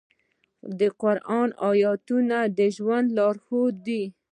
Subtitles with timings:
[0.79, 4.03] د قرآن آیاتونه د ژوند لارښود دي.